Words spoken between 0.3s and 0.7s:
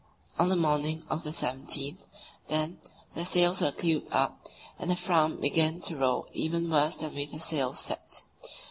On the